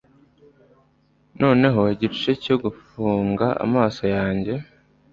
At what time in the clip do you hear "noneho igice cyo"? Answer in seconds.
1.41-2.55